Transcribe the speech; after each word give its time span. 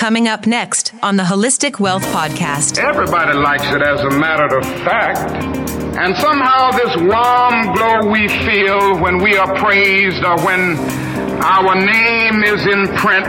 Coming 0.00 0.28
up 0.28 0.46
next 0.46 0.94
on 1.02 1.16
the 1.16 1.24
Holistic 1.24 1.78
Wealth 1.78 2.06
Podcast. 2.06 2.78
Everybody 2.78 3.36
likes 3.36 3.66
it 3.66 3.82
as 3.82 4.00
a 4.00 4.08
matter 4.08 4.56
of 4.56 4.64
fact. 4.64 5.30
And 5.98 6.16
somehow, 6.16 6.70
this 6.70 6.96
warm 6.96 7.74
glow 7.74 8.10
we 8.10 8.26
feel 8.46 8.98
when 8.98 9.18
we 9.22 9.36
are 9.36 9.54
praised 9.58 10.24
or 10.24 10.38
when 10.42 10.78
our 11.44 11.74
name 11.74 12.42
is 12.44 12.64
in 12.64 12.88
print 12.96 13.28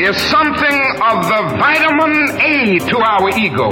is 0.00 0.16
something 0.16 0.80
of 1.04 1.22
the 1.28 1.54
vitamin 1.60 2.40
A 2.40 2.78
to 2.88 2.96
our 2.96 3.28
ego. 3.36 3.68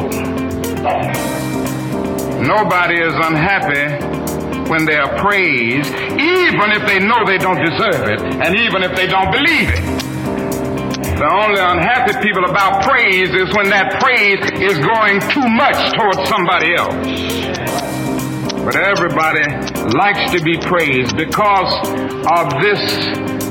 Nobody 2.45 3.01
is 3.01 3.15
unhappy 3.15 4.69
when 4.69 4.85
they 4.85 4.97
are 4.97 5.19
praised, 5.19 5.95
even 5.95 6.73
if 6.73 6.87
they 6.87 6.99
know 6.99 7.25
they 7.25 7.39
don't 7.39 7.65
deserve 7.65 8.07
it, 8.07 8.21
and 8.21 8.55
even 8.55 8.83
if 8.83 8.95
they 8.95 9.07
don't 9.07 9.33
believe 9.33 9.71
it. 9.71 10.14
The 11.15 11.31
only 11.31 11.61
unhappy 11.61 12.13
people 12.27 12.45
about 12.45 12.83
praise 12.83 13.31
is 13.31 13.55
when 13.55 13.71
that 13.71 14.03
praise 14.03 14.41
is 14.61 14.79
going 14.79 15.21
too 15.31 15.47
much 15.49 15.79
towards 15.95 16.29
somebody 16.29 16.75
else. 16.75 16.93
But 18.65 18.75
everybody 18.75 19.47
likes 19.95 20.33
to 20.33 20.43
be 20.43 20.59
praised 20.59 21.17
because 21.17 21.71
of 22.37 22.61
this 22.61 22.83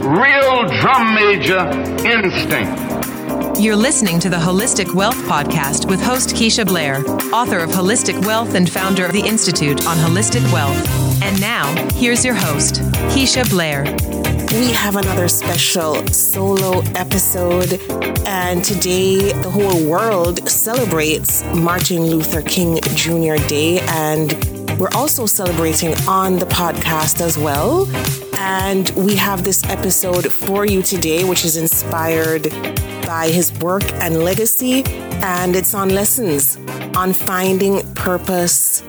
real 0.04 0.68
drum 0.82 1.16
major 1.16 1.64
instinct. 2.06 3.58
You're 3.58 3.78
listening 3.78 4.20
to 4.20 4.30
the 4.30 4.36
Holistic 4.36 4.94
Wealth 4.94 5.24
Podcast 5.24 5.88
with 5.88 6.02
host 6.02 6.32
Keisha 6.32 6.68
Blair, 6.68 6.98
author 7.34 7.60
of 7.60 7.70
Holistic 7.70 8.26
Wealth 8.26 8.56
and 8.56 8.70
founder 8.70 9.06
of 9.06 9.14
the 9.14 9.22
Institute 9.26 9.88
on 9.88 9.96
Holistic 9.96 10.44
Wealth. 10.52 11.24
And 11.24 11.40
now, 11.40 11.74
here's 11.94 12.26
your 12.26 12.36
host, 12.36 12.82
Keisha 13.14 13.50
Blair 13.50 13.86
we 14.54 14.72
have 14.72 14.96
another 14.96 15.28
special 15.28 16.06
solo 16.08 16.82
episode. 16.94 17.82
And 18.28 18.64
today, 18.64 19.34
the 19.42 19.50
whole 19.50 19.90
world 19.90 20.48
celebrates 20.48 21.44
Martin 21.56 22.06
Luther 22.06 22.44
King 22.44 22.80
Jr. 22.94 23.36
Day. 23.48 23.80
And 23.90 24.32
we're 24.80 24.94
also 24.94 25.26
celebrating 25.26 25.96
on 26.08 26.38
the 26.38 26.46
podcast 26.46 27.20
as 27.20 27.36
well. 27.36 27.88
And 28.38 28.92
we 28.92 29.16
have 29.16 29.44
this 29.44 29.64
episode 29.66 30.32
for 30.32 30.66
you 30.68 30.84
today, 30.84 31.24
which 31.24 31.46
is 31.46 31.58
inspired 31.58 32.52
by 33.08 33.30
his 33.30 33.52
work 33.54 33.92
and 33.94 34.24
legacy. 34.24 34.84
And 35.24 35.56
it's 35.56 35.74
on 35.74 35.90
lessons 35.90 36.58
on 36.96 37.12
finding 37.14 37.82
purpose 37.96 38.84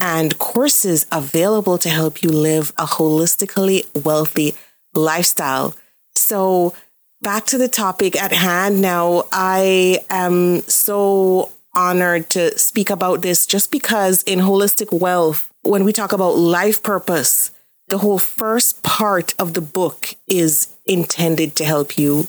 and 0.00 0.36
courses 0.36 1.06
available 1.12 1.78
to 1.78 1.90
help 1.90 2.24
you 2.24 2.30
live 2.30 2.72
a 2.76 2.86
holistically 2.86 3.86
wealthy 4.04 4.56
lifestyle. 4.94 5.76
So 6.16 6.74
back 7.22 7.46
to 7.46 7.58
the 7.58 7.68
topic 7.68 8.20
at 8.20 8.32
hand 8.32 8.80
now. 8.80 9.24
I 9.32 10.04
am 10.08 10.60
so 10.62 11.50
honored 11.74 12.30
to 12.30 12.56
speak 12.58 12.90
about 12.90 13.22
this 13.22 13.46
just 13.46 13.70
because 13.70 14.22
in 14.24 14.40
holistic 14.40 14.98
wealth, 14.98 15.50
when 15.62 15.84
we 15.84 15.92
talk 15.92 16.12
about 16.12 16.36
life 16.36 16.82
purpose, 16.82 17.50
the 17.88 17.98
whole 17.98 18.18
first 18.18 18.82
part 18.82 19.34
of 19.38 19.54
the 19.54 19.60
book 19.60 20.14
is 20.26 20.68
intended 20.86 21.54
to 21.56 21.64
help 21.64 21.98
you 21.98 22.28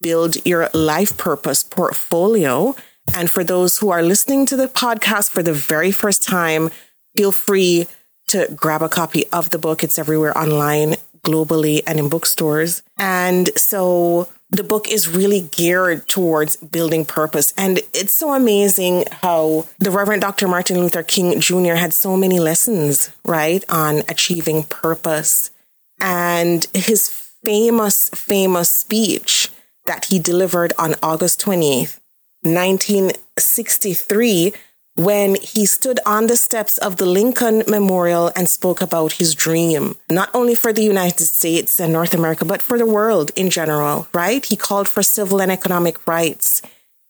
build 0.00 0.44
your 0.46 0.70
life 0.72 1.16
purpose 1.16 1.62
portfolio. 1.62 2.74
And 3.14 3.30
for 3.30 3.44
those 3.44 3.78
who 3.78 3.90
are 3.90 4.02
listening 4.02 4.46
to 4.46 4.56
the 4.56 4.68
podcast 4.68 5.30
for 5.30 5.42
the 5.42 5.52
very 5.52 5.92
first 5.92 6.22
time, 6.22 6.70
feel 7.16 7.32
free 7.32 7.86
to 8.28 8.48
grab 8.54 8.82
a 8.82 8.88
copy 8.88 9.26
of 9.32 9.50
the 9.50 9.58
book. 9.58 9.82
It's 9.82 9.98
everywhere 9.98 10.36
online 10.36 10.96
globally 11.22 11.82
and 11.86 11.98
in 11.98 12.08
bookstores. 12.08 12.82
And 12.98 13.50
so 13.56 14.28
the 14.50 14.64
book 14.64 14.88
is 14.88 15.08
really 15.08 15.42
geared 15.42 16.08
towards 16.08 16.56
building 16.56 17.04
purpose. 17.04 17.52
And 17.56 17.78
it's 17.94 18.12
so 18.12 18.34
amazing 18.34 19.04
how 19.22 19.66
the 19.78 19.90
Reverend 19.90 20.22
Dr. 20.22 20.48
Martin 20.48 20.80
Luther 20.80 21.02
King 21.02 21.40
Jr. 21.40 21.74
had 21.74 21.94
so 21.94 22.16
many 22.16 22.40
lessons, 22.40 23.10
right, 23.24 23.64
on 23.68 23.98
achieving 24.08 24.64
purpose. 24.64 25.50
And 26.00 26.66
his 26.74 27.08
famous, 27.44 28.08
famous 28.10 28.70
speech 28.70 29.50
that 29.86 30.06
he 30.06 30.18
delivered 30.18 30.72
on 30.78 30.94
August 31.02 31.40
28th, 31.40 31.98
1963 32.42 34.52
when 34.96 35.36
he 35.36 35.64
stood 35.66 36.00
on 36.04 36.26
the 36.26 36.36
steps 36.36 36.76
of 36.78 36.96
the 36.96 37.06
Lincoln 37.06 37.62
Memorial 37.66 38.30
and 38.34 38.48
spoke 38.48 38.80
about 38.80 39.12
his 39.12 39.34
dream, 39.34 39.96
not 40.10 40.30
only 40.34 40.54
for 40.54 40.72
the 40.72 40.82
United 40.82 41.24
States 41.24 41.78
and 41.80 41.92
North 41.92 42.12
America, 42.12 42.44
but 42.44 42.60
for 42.60 42.76
the 42.76 42.86
world 42.86 43.30
in 43.36 43.50
general, 43.50 44.08
right? 44.12 44.44
He 44.44 44.56
called 44.56 44.88
for 44.88 45.02
civil 45.02 45.40
and 45.40 45.50
economic 45.50 46.06
rights. 46.06 46.60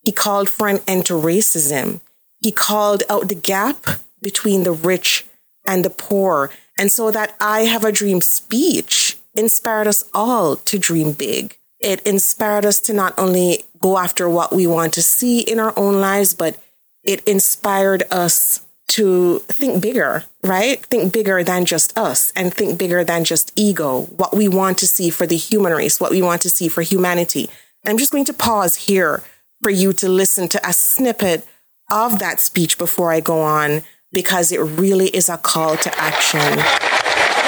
He 0.03 0.13
called 0.13 0.49
for 0.49 0.69
an 0.69 0.81
end 0.87 1.07
to 1.07 1.15
racism. 1.15 2.01
He 2.41 2.53
called 2.53 3.03
out 3.11 3.29
the 3.29 3.35
gap 3.35 3.87
between 4.23 4.63
the 4.63 4.73
rich 4.73 5.27
and 5.67 5.85
the 5.85 5.91
poor. 5.91 6.51
And 6.79 6.91
so 6.91 7.11
that 7.11 7.35
I 7.41 7.63
have 7.63 7.85
a 7.85 7.93
dream 7.93 8.21
speech 8.21 9.17
inspired 9.35 9.87
us 9.87 10.05
all 10.15 10.57
to 10.57 10.79
dream 10.79 11.13
big. 11.13 11.57
It 11.81 12.07
inspired 12.07 12.67
us 12.67 12.79
to 12.81 12.93
not 12.93 13.19
only 13.19 13.65
go 13.81 13.99
after 13.99 14.29
what 14.29 14.53
we 14.53 14.67
want 14.67 14.93
to 14.95 15.03
see 15.03 15.41
in 15.41 15.59
our 15.59 15.73
own 15.77 16.01
lives, 16.01 16.35
but 16.35 16.59
it 17.05 17.27
inspired 17.27 18.05
us 18.11 18.67
to 18.89 19.39
think 19.41 19.81
bigger, 19.81 20.25
right? 20.43 20.85
Think 20.87 21.13
bigger 21.13 21.45
than 21.45 21.65
just 21.65 21.97
us 21.97 22.33
and 22.35 22.53
think 22.53 22.77
bigger 22.77 23.05
than 23.05 23.23
just 23.23 23.53
ego, 23.55 24.03
what 24.03 24.35
we 24.35 24.49
want 24.49 24.79
to 24.79 24.87
see 24.87 25.11
for 25.11 25.27
the 25.27 25.37
human 25.37 25.73
race, 25.73 26.01
what 26.01 26.11
we 26.11 26.23
want 26.23 26.43
to 26.43 26.51
see 26.51 26.67
for 26.69 26.83
humanity. 26.83 27.49
I'm 27.87 27.99
just 27.99 28.11
going 28.11 28.25
to 28.25 28.33
pause 28.33 28.75
here 28.75 29.23
for 29.63 29.71
you 29.71 29.93
to 29.95 30.09
listen 30.09 30.49
to 30.49 30.69
a 30.69 30.73
snippet 30.73 31.47
of 31.91 32.19
that 32.19 32.41
speech 32.41 32.79
before 32.79 33.13
I 33.13 33.21
go 33.21 33.41
on, 33.41 33.83
because 34.13 34.51
it 34.51 34.59
really 34.59 35.09
is 35.09 35.29
a 35.29 35.39
call 35.39 35.77
to 35.77 35.99
action. 35.99 36.57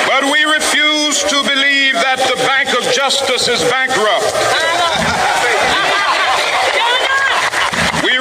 But 0.07 0.25
we 0.25 0.45
refuse 0.45 1.23
to 1.25 1.43
believe 1.43 1.95
that 1.95 2.19
the 2.19 2.37
Bank 2.47 2.69
of 2.71 2.85
Justice 2.95 3.49
is 3.49 3.63
bankrupt. 3.71 5.59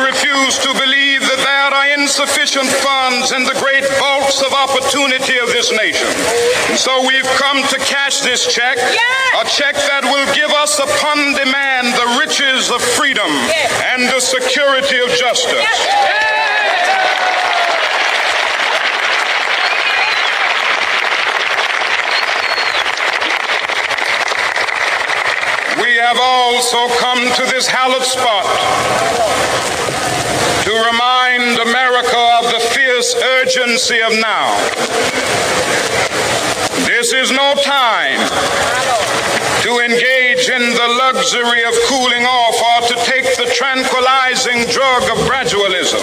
refuse 0.01 0.57
to 0.59 0.73
believe 0.73 1.21
that 1.21 1.41
there 1.41 1.71
are 1.73 1.87
insufficient 1.95 2.69
funds 2.81 3.31
in 3.31 3.43
the 3.45 3.55
great 3.61 3.85
vaults 4.01 4.41
of 4.41 4.51
opportunity 4.53 5.37
of 5.37 5.47
this 5.53 5.71
nation. 5.71 6.09
So 6.75 7.05
we've 7.07 7.27
come 7.37 7.61
to 7.69 7.77
cash 7.79 8.21
this 8.21 8.49
check, 8.49 8.77
a 8.77 9.45
check 9.45 9.75
that 9.75 10.03
will 10.03 10.27
give 10.33 10.51
us 10.51 10.79
upon 10.79 11.37
demand 11.37 11.93
the 11.93 12.19
riches 12.19 12.69
of 12.71 12.81
freedom 12.81 13.29
and 13.93 14.09
the 14.09 14.19
security 14.19 14.99
of 14.99 15.09
justice. 15.13 15.65
We 25.81 25.97
have 25.97 26.19
also 26.21 26.87
come 26.99 27.19
to 27.35 27.43
this 27.49 27.67
hallowed 27.67 28.03
spot 28.03 28.45
to 30.71 30.77
remind 30.87 31.59
America 31.59 32.21
of 32.39 32.45
the 32.47 32.59
fierce 32.71 33.13
urgency 33.41 33.99
of 33.99 34.13
now. 34.13 34.55
This 36.87 37.11
is 37.11 37.29
no 37.29 37.55
time 37.59 38.19
to 39.67 39.71
engage 39.83 40.47
in 40.47 40.63
the 40.71 40.87
luxury 40.95 41.63
of 41.67 41.75
cooling 41.91 42.23
off 42.23 42.55
or 42.55 42.87
to 42.87 42.95
take 43.03 43.27
the 43.35 43.51
tranquilizing 43.53 44.63
drug 44.71 45.03
of 45.11 45.17
gradualism. 45.27 45.99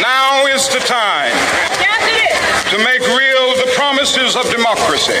Now 0.00 0.46
is 0.46 0.68
the 0.68 0.80
time 0.80 1.36
to 2.70 2.78
make 2.78 3.02
real 3.02 3.46
the 3.60 3.70
promises 3.76 4.36
of 4.36 4.48
democracy. 4.50 5.20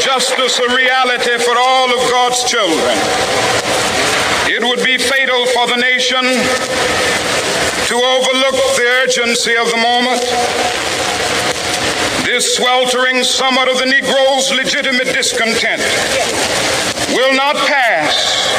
justice 0.00 0.58
a 0.58 0.68
reality 0.76 1.38
for 1.38 1.56
all 1.56 1.88
of 1.88 2.00
God's 2.10 2.44
children. 2.44 2.96
It 4.48 4.62
would 4.62 4.84
be 4.84 4.98
fatal 4.98 5.46
for 5.46 5.66
the 5.66 5.76
nation 5.76 6.22
to 7.86 7.94
overlook 7.94 8.56
the 8.76 8.86
urgency 9.02 9.56
of 9.56 9.70
the 9.70 9.76
moment. 9.76 10.20
This 12.24 12.56
sweltering 12.56 13.22
summit 13.22 13.68
of 13.68 13.78
the 13.78 13.86
Negro's 13.86 14.52
legitimate 14.52 15.12
discontent 15.14 15.82
will 17.14 17.34
not 17.34 17.56
pass 17.56 18.50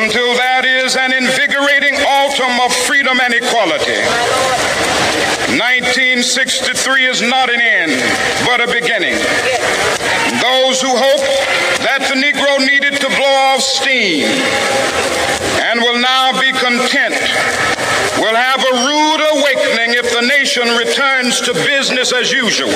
until 0.00 0.34
that 0.34 0.64
is 0.64 0.96
an 0.96 1.12
invigorating 1.12 1.96
autumn 1.96 2.60
of 2.64 2.72
freedom 2.86 3.20
and 3.20 3.34
equality. 3.34 4.00
1963 5.58 7.06
is 7.06 7.20
not 7.20 7.50
an 7.50 7.60
end, 7.60 7.92
but 8.46 8.60
a 8.60 8.66
beginning. 8.72 9.18
Those 10.40 10.80
who 10.80 10.92
hope 10.92 11.24
that 11.84 12.08
the 12.08 12.16
Negro 12.18 12.58
needed 12.66 13.00
to 13.00 13.08
blow 13.08 13.34
off 13.52 13.60
steam 13.60 14.24
and 15.62 15.80
will 15.80 16.00
now 16.00 16.32
be 16.40 16.52
content 16.52 17.16
will 18.18 18.36
have 18.36 18.60
a 18.60 18.74
rude 18.86 19.22
awakening 19.40 19.94
if 19.96 20.12
the 20.12 20.22
nation 20.26 20.68
returns 20.76 21.40
to 21.42 21.54
business 21.54 22.12
as 22.12 22.30
usual. 22.32 22.68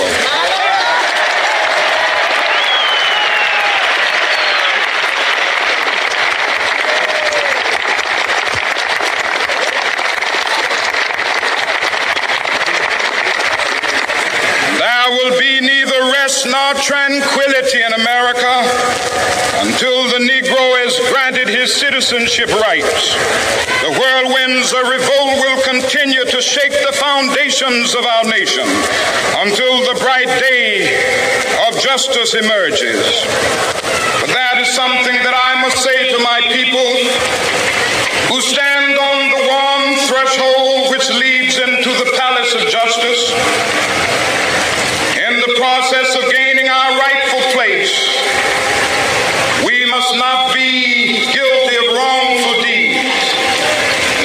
Nor 16.50 16.74
tranquility 16.78 17.82
in 17.82 17.92
America 17.92 18.54
until 19.66 20.06
the 20.14 20.22
Negro 20.22 20.64
is 20.86 20.94
granted 21.10 21.48
his 21.48 21.74
citizenship 21.74 22.48
rights. 22.62 23.14
The 23.82 23.92
whirlwinds 23.98 24.72
of 24.72 24.88
revolt 24.88 25.34
will 25.42 25.60
continue 25.62 26.24
to 26.24 26.40
shake 26.40 26.72
the 26.72 26.94
foundations 26.94 27.94
of 27.94 28.04
our 28.04 28.24
nation 28.24 28.66
until 29.42 29.82
the 29.90 29.98
bright 30.00 30.30
day 30.38 30.94
of 31.68 31.78
justice 31.80 32.34
emerges. 32.34 33.02
But 34.22 34.30
that 34.34 34.58
is 34.62 34.70
something 34.74 35.18
that 35.26 35.34
I 35.34 35.60
must 35.62 35.82
say 35.82 36.10
to 36.14 36.18
my 36.22 36.40
people 36.54 36.90
who 38.30 38.40
stand 38.40 38.98
on 38.98 39.18
the 39.34 39.42
warm 39.46 39.86
threshold 40.06 40.90
which 40.90 41.06
leads 41.10 41.58
into 41.58 41.90
the 41.90 42.10
palace 42.18 42.54
of 42.54 42.68
justice 42.68 43.34
process 45.56 46.14
of 46.16 46.30
gaining 46.30 46.68
our 46.68 46.98
rightful 46.98 47.40
place. 47.52 47.92
We 49.64 49.88
must 49.90 50.14
not 50.16 50.54
be 50.54 51.16
guilty 51.32 51.76
of 51.80 51.86
wrongful 51.96 52.56
deeds. 52.60 53.24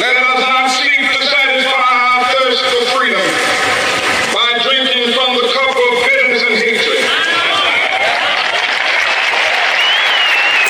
Let 0.03 0.15
us 0.21 0.37
not 0.43 0.69
seek 0.69 1.01
to 1.01 1.21
satisfy 1.23 1.91
our 2.07 2.23
thirst 2.35 2.61
for 2.67 2.83
freedom 2.99 3.27
by 4.35 4.49
drinking 4.59 5.15
from 5.15 5.29
the 5.39 5.47
cup 5.55 5.71
of 5.71 5.91
bitterness 6.03 6.43
and 6.45 6.55
hatred. 6.59 6.99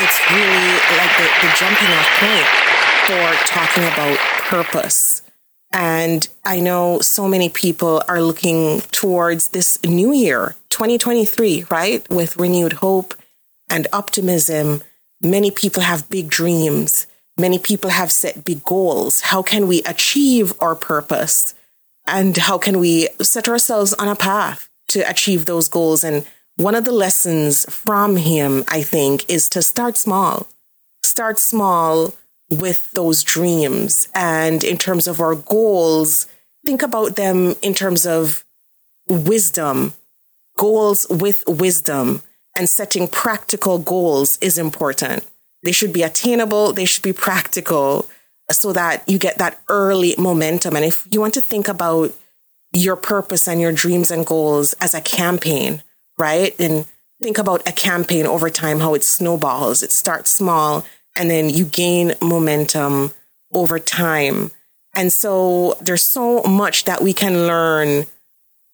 It's 0.02 0.20
really 0.30 0.76
like 0.98 1.31
the, 1.42 1.50
jumping 1.58 1.92
off 1.98 2.10
point 2.22 2.48
for 3.08 3.28
talking 3.50 3.84
about 3.84 4.18
purpose 4.48 5.22
and 5.74 6.28
I 6.44 6.60
know 6.60 7.00
so 7.00 7.28
many 7.28 7.50
people 7.50 8.04
are 8.08 8.22
looking 8.22 8.82
towards 8.92 9.50
this 9.50 9.82
new 9.84 10.12
year, 10.12 10.56
2023, 10.70 11.66
right? 11.72 12.08
With 12.10 12.38
renewed 12.38 12.74
hope 12.74 13.14
and 13.70 13.88
optimism. 13.94 14.84
Many 15.22 15.50
people 15.50 15.84
have 15.84 16.10
big 16.10 16.30
dreams. 16.30 17.08
Many 17.38 17.58
people 17.58 17.90
have 17.90 18.12
set 18.12 18.44
big 18.44 18.66
goals. 18.66 19.22
How 19.22 19.42
can 19.42 19.68
we 19.68 19.82
achieve 19.84 20.54
our 20.60 20.76
purpose? 20.76 21.56
And 22.06 22.36
how 22.36 22.58
can 22.58 22.80
we 22.80 23.08
set 23.22 23.48
ourselves 23.48 23.94
on 23.94 24.10
a 24.10 24.16
path 24.16 24.70
to 24.90 25.10
achieve 25.10 25.46
those 25.46 25.70
goals? 25.70 26.04
And 26.04 26.26
one 26.58 26.76
of 26.76 26.84
the 26.84 26.92
lessons 26.92 27.66
from 27.70 28.18
him, 28.18 28.66
I 28.68 28.82
think, 28.82 29.30
is 29.30 29.48
to 29.50 29.62
start 29.62 29.96
small. 29.96 30.48
Start 31.22 31.38
small 31.38 32.16
with 32.50 32.90
those 32.94 33.24
dreams. 33.24 34.08
And 34.16 34.64
in 34.64 34.80
terms 34.80 35.06
of 35.06 35.22
our 35.22 35.36
goals, 35.36 36.26
think 36.66 36.82
about 36.82 37.16
them 37.16 37.54
in 37.62 37.76
terms 37.76 38.08
of 38.08 38.44
wisdom, 39.08 39.94
goals 40.58 41.06
with 41.12 41.44
wisdom, 41.48 42.24
and 42.58 42.68
setting 42.68 43.08
practical 43.08 43.78
goals 43.78 44.40
is 44.42 44.58
important. 44.58 45.24
They 45.62 45.72
should 45.72 45.94
be 45.94 46.02
attainable, 46.02 46.74
they 46.74 46.86
should 46.86 47.04
be 47.04 47.14
practical 47.14 48.10
so 48.52 48.74
that 48.74 49.08
you 49.08 49.20
get 49.20 49.38
that 49.38 49.62
early 49.70 50.16
momentum. 50.18 50.76
And 50.76 50.84
if 50.84 51.08
you 51.12 51.22
want 51.22 51.36
to 51.36 51.42
think 51.42 51.68
about 51.68 52.16
your 52.74 52.96
purpose 52.96 53.48
and 53.48 53.62
your 53.62 53.72
dreams 53.72 54.10
and 54.10 54.26
goals 54.26 54.74
as 54.82 54.96
a 54.96 55.02
campaign, 55.02 55.84
right? 56.18 56.60
And 56.60 56.88
think 57.22 57.38
about 57.38 57.70
a 57.70 57.72
campaign 57.72 58.26
over 58.26 58.50
time, 58.50 58.80
how 58.80 58.96
it 58.96 59.04
snowballs. 59.04 59.84
It 59.84 59.92
starts 59.92 60.32
small 60.32 60.84
and 61.16 61.30
then 61.30 61.50
you 61.50 61.66
gain 61.66 62.14
momentum 62.22 63.14
over 63.54 63.80
time. 63.80 64.52
And 64.94 65.12
so 65.12 65.78
there's 65.82 66.04
so 66.04 66.42
much 66.44 66.86
that 66.86 67.02
we 67.02 67.14
can 67.14 67.48
learn 67.48 68.06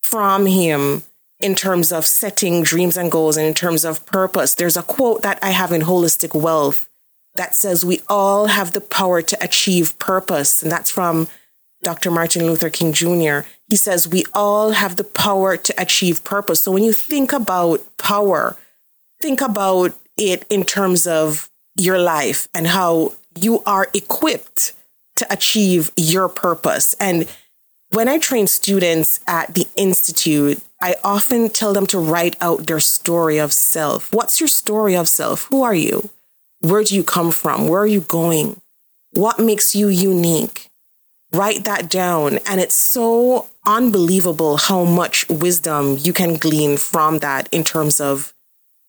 from 0.01 0.45
him 0.45 1.03
in 1.39 1.53
terms 1.53 1.91
of 1.91 2.05
setting 2.05 2.63
dreams 2.63 2.97
and 2.97 3.11
goals 3.11 3.37
and 3.37 3.45
in 3.45 3.53
terms 3.53 3.85
of 3.85 4.05
purpose. 4.05 4.55
There's 4.55 4.77
a 4.77 4.83
quote 4.83 5.21
that 5.21 5.39
I 5.43 5.51
have 5.51 5.71
in 5.71 5.81
Holistic 5.81 6.39
Wealth 6.39 6.89
that 7.35 7.53
says 7.53 7.85
we 7.85 8.01
all 8.09 8.47
have 8.47 8.73
the 8.73 8.81
power 8.81 9.21
to 9.21 9.37
achieve 9.43 9.97
purpose. 9.99 10.63
And 10.63 10.71
that's 10.71 10.89
from 10.89 11.27
Dr. 11.83 12.09
Martin 12.09 12.45
Luther 12.45 12.71
King 12.71 12.93
Jr. 12.93 13.47
He 13.69 13.75
says 13.75 14.07
we 14.07 14.23
all 14.33 14.71
have 14.71 14.95
the 14.95 15.03
power 15.03 15.55
to 15.57 15.81
achieve 15.81 16.23
purpose. 16.23 16.63
So 16.63 16.71
when 16.71 16.83
you 16.83 16.93
think 16.93 17.31
about 17.33 17.81
power, 17.97 18.55
think 19.21 19.41
about 19.41 19.93
it 20.17 20.45
in 20.49 20.63
terms 20.63 21.05
of 21.05 21.49
your 21.77 21.99
life 21.99 22.47
and 22.53 22.67
how 22.67 23.13
you 23.39 23.63
are 23.65 23.87
equipped 23.93 24.73
to 25.15 25.27
achieve 25.31 25.91
your 25.95 26.29
purpose. 26.29 26.95
And 26.99 27.27
when 27.91 28.07
I 28.07 28.17
train 28.17 28.47
students 28.47 29.19
at 29.27 29.53
the 29.53 29.67
Institute, 29.75 30.61
I 30.81 30.95
often 31.03 31.49
tell 31.49 31.73
them 31.73 31.87
to 31.87 31.99
write 31.99 32.35
out 32.41 32.67
their 32.67 32.79
story 32.79 33.37
of 33.37 33.53
self. 33.53 34.13
What's 34.13 34.39
your 34.39 34.47
story 34.47 34.95
of 34.95 35.07
self? 35.07 35.47
Who 35.49 35.63
are 35.63 35.73
you? 35.73 36.09
Where 36.59 36.83
do 36.83 36.95
you 36.95 37.03
come 37.03 37.31
from? 37.31 37.67
Where 37.67 37.81
are 37.81 37.87
you 37.87 38.01
going? 38.01 38.61
What 39.11 39.39
makes 39.39 39.75
you 39.75 39.87
unique? 39.87 40.69
Write 41.31 41.65
that 41.65 41.89
down. 41.89 42.39
And 42.45 42.61
it's 42.61 42.75
so 42.75 43.49
unbelievable 43.65 44.57
how 44.57 44.83
much 44.83 45.27
wisdom 45.29 45.97
you 45.99 46.13
can 46.13 46.35
glean 46.35 46.77
from 46.77 47.19
that 47.19 47.49
in 47.51 47.63
terms 47.63 47.99
of 47.99 48.33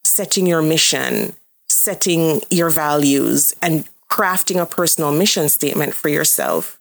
setting 0.04 0.46
your 0.46 0.62
mission, 0.62 1.34
setting 1.78 2.42
your 2.50 2.70
values 2.70 3.54
and 3.62 3.88
crafting 4.10 4.60
a 4.60 4.66
personal 4.66 5.12
mission 5.12 5.48
statement 5.48 5.94
for 5.94 6.08
yourself. 6.08 6.78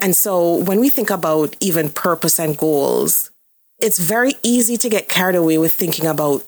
And 0.00 0.16
so 0.16 0.56
when 0.56 0.80
we 0.80 0.88
think 0.88 1.10
about 1.10 1.54
even 1.60 1.90
purpose 1.90 2.40
and 2.40 2.56
goals, 2.56 3.30
it's 3.78 3.98
very 3.98 4.34
easy 4.42 4.76
to 4.78 4.88
get 4.88 5.08
carried 5.08 5.36
away 5.36 5.58
with 5.58 5.74
thinking 5.74 6.06
about 6.06 6.44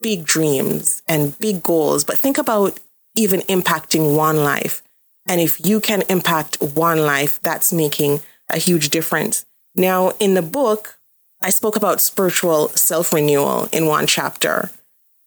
big 0.00 0.24
dreams 0.24 1.02
and 1.06 1.38
big 1.38 1.62
goals, 1.62 2.04
but 2.04 2.18
think 2.18 2.38
about 2.38 2.80
even 3.16 3.40
impacting 3.42 4.16
one 4.16 4.36
life. 4.42 4.82
And 5.26 5.40
if 5.40 5.64
you 5.64 5.80
can 5.80 6.02
impact 6.08 6.60
one 6.60 6.98
life, 7.04 7.40
that's 7.42 7.72
making 7.72 8.20
a 8.48 8.58
huge 8.58 8.88
difference. 8.88 9.44
Now, 9.74 10.12
in 10.18 10.34
the 10.34 10.42
book, 10.42 10.98
I 11.42 11.50
spoke 11.50 11.76
about 11.76 12.00
spiritual 12.00 12.68
self 12.70 13.12
renewal 13.12 13.68
in 13.72 13.86
one 13.86 14.06
chapter. 14.06 14.70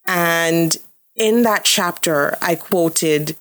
And 0.06 0.76
in 1.16 1.44
that 1.44 1.64
chapter, 1.64 2.38
I 2.42 2.56
quoted 2.56 3.38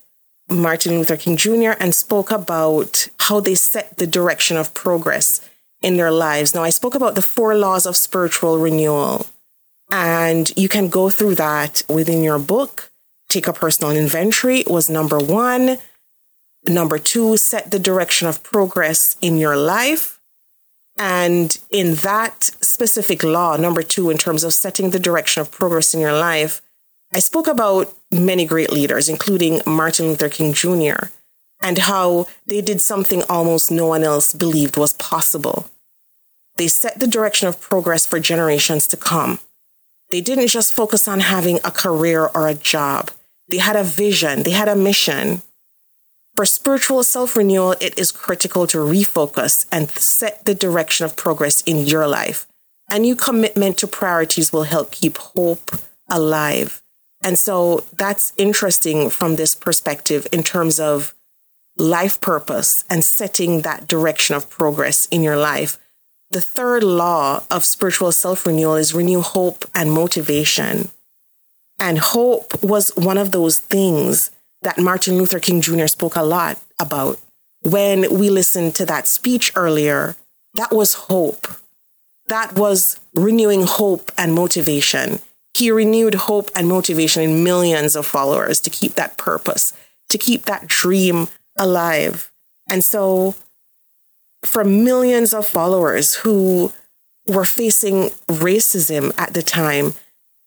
Martin 0.48 0.98
Luther 0.98 1.16
King 1.16 1.36
Jr. 1.36 1.72
and 1.80 1.94
spoke 1.94 2.30
about 2.30 3.08
how 3.20 3.40
they 3.40 3.54
set 3.54 3.96
the 3.96 4.06
direction 4.06 4.56
of 4.56 4.74
progress 4.74 5.40
in 5.80 5.96
their 5.96 6.12
lives. 6.12 6.54
Now, 6.54 6.62
I 6.62 6.70
spoke 6.70 6.94
about 6.94 7.14
the 7.14 7.22
four 7.22 7.56
laws 7.56 7.86
of 7.86 7.96
spiritual 7.96 8.58
renewal, 8.58 9.26
and 9.90 10.52
you 10.56 10.68
can 10.68 10.88
go 10.88 11.10
through 11.10 11.36
that 11.36 11.82
within 11.88 12.22
your 12.22 12.38
book. 12.38 12.90
Take 13.28 13.48
a 13.48 13.52
personal 13.52 13.96
inventory 13.96 14.64
was 14.66 14.90
number 14.90 15.18
one. 15.18 15.78
Number 16.68 16.98
two, 16.98 17.36
set 17.36 17.70
the 17.70 17.78
direction 17.78 18.28
of 18.28 18.42
progress 18.42 19.16
in 19.20 19.38
your 19.38 19.56
life. 19.56 20.20
And 20.98 21.58
in 21.70 21.94
that 21.96 22.44
specific 22.60 23.24
law, 23.24 23.56
number 23.56 23.82
two, 23.82 24.10
in 24.10 24.18
terms 24.18 24.44
of 24.44 24.52
setting 24.52 24.90
the 24.90 25.00
direction 25.00 25.40
of 25.40 25.50
progress 25.50 25.94
in 25.94 26.00
your 26.00 26.12
life, 26.12 26.60
I 27.14 27.18
spoke 27.18 27.46
about 27.46 27.92
many 28.10 28.44
great 28.46 28.72
leaders, 28.72 29.08
including 29.08 29.60
Martin 29.66 30.06
Luther 30.06 30.28
King 30.28 30.52
Jr., 30.52 31.08
and 31.60 31.78
how 31.78 32.26
they 32.46 32.60
did 32.60 32.80
something 32.80 33.22
almost 33.28 33.70
no 33.70 33.86
one 33.86 34.02
else 34.02 34.32
believed 34.32 34.76
was 34.76 34.94
possible. 34.94 35.68
they 36.56 36.68
set 36.68 37.00
the 37.00 37.06
direction 37.06 37.48
of 37.48 37.60
progress 37.60 38.04
for 38.04 38.20
generations 38.20 38.86
to 38.86 38.96
come. 38.96 39.38
They 40.10 40.20
didn't 40.20 40.48
just 40.48 40.74
focus 40.74 41.08
on 41.08 41.20
having 41.20 41.56
a 41.64 41.70
career 41.70 42.26
or 42.34 42.46
a 42.46 42.54
job. 42.54 43.10
They 43.48 43.56
had 43.56 43.74
a 43.76 43.82
vision, 43.84 44.42
they 44.42 44.50
had 44.50 44.68
a 44.68 44.76
mission. 44.76 45.40
For 46.36 46.44
spiritual 46.44 47.02
self 47.04 47.36
renewal, 47.36 47.72
it 47.80 47.98
is 47.98 48.12
critical 48.12 48.66
to 48.66 48.78
refocus 48.78 49.64
and 49.72 49.90
set 49.92 50.44
the 50.44 50.54
direction 50.54 51.06
of 51.06 51.16
progress 51.16 51.62
in 51.62 51.86
your 51.86 52.06
life. 52.06 52.46
A 52.90 52.98
new 52.98 53.16
commitment 53.16 53.78
to 53.78 53.86
priorities 53.86 54.52
will 54.52 54.64
help 54.64 54.90
keep 54.90 55.16
hope 55.16 55.70
alive. 56.10 56.81
And 57.22 57.38
so 57.38 57.84
that's 57.92 58.32
interesting 58.36 59.10
from 59.10 59.36
this 59.36 59.54
perspective 59.54 60.26
in 60.32 60.42
terms 60.42 60.80
of 60.80 61.14
life 61.76 62.20
purpose 62.20 62.84
and 62.90 63.04
setting 63.04 63.62
that 63.62 63.86
direction 63.86 64.34
of 64.34 64.50
progress 64.50 65.06
in 65.06 65.22
your 65.22 65.36
life. 65.36 65.78
The 66.30 66.40
third 66.40 66.82
law 66.82 67.44
of 67.50 67.64
spiritual 67.64 68.12
self 68.12 68.46
renewal 68.46 68.76
is 68.76 68.94
renew 68.94 69.20
hope 69.20 69.64
and 69.74 69.92
motivation. 69.92 70.88
And 71.78 71.98
hope 71.98 72.62
was 72.62 72.90
one 72.96 73.18
of 73.18 73.32
those 73.32 73.58
things 73.58 74.30
that 74.62 74.78
Martin 74.78 75.16
Luther 75.16 75.40
King 75.40 75.60
Jr. 75.60 75.86
spoke 75.86 76.16
a 76.16 76.22
lot 76.22 76.58
about. 76.78 77.18
When 77.62 78.18
we 78.18 78.30
listened 78.30 78.74
to 78.76 78.86
that 78.86 79.06
speech 79.06 79.52
earlier, 79.54 80.16
that 80.54 80.72
was 80.72 80.94
hope. 80.94 81.46
That 82.26 82.54
was 82.54 82.98
renewing 83.14 83.64
hope 83.66 84.10
and 84.16 84.32
motivation. 84.32 85.20
He 85.54 85.70
renewed 85.70 86.14
hope 86.14 86.50
and 86.54 86.68
motivation 86.68 87.22
in 87.22 87.44
millions 87.44 87.94
of 87.94 88.06
followers 88.06 88.60
to 88.60 88.70
keep 88.70 88.94
that 88.94 89.16
purpose, 89.16 89.72
to 90.08 90.18
keep 90.18 90.44
that 90.44 90.66
dream 90.66 91.28
alive. 91.58 92.30
And 92.68 92.82
so, 92.82 93.34
for 94.44 94.64
millions 94.64 95.34
of 95.34 95.46
followers 95.46 96.14
who 96.16 96.72
were 97.26 97.44
facing 97.44 98.10
racism 98.28 99.12
at 99.18 99.34
the 99.34 99.42
time, 99.42 99.94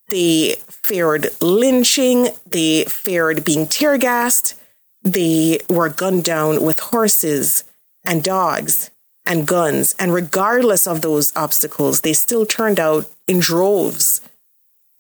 they 0.10 0.56
feared 0.70 1.30
lynching, 1.42 2.30
they 2.46 2.84
feared 2.86 3.46
being 3.46 3.68
tear 3.68 3.98
gassed, 3.98 4.56
they 5.04 5.60
were 5.70 5.90
gunned 5.90 6.24
down 6.24 6.64
with 6.64 6.80
horses 6.80 7.64
and 8.04 8.24
dogs 8.24 8.90
and 9.26 9.48
guns. 9.48 9.96
And 10.00 10.14
regardless 10.14 10.88
of 10.88 11.02
those 11.02 11.36
obstacles, 11.36 12.02
they 12.02 12.14
still 12.14 12.46
turned 12.46 12.80
out 12.80 13.10
in 13.28 13.40
droves 13.40 14.22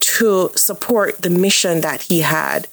to 0.06 0.52
support 0.56 1.22
the 1.22 1.30
mission 1.30 1.82
that 1.82 2.04
he 2.04 2.22
had. 2.22 2.68